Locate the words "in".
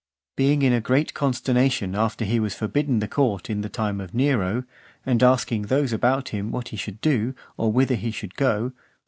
0.63-0.73, 3.51-3.61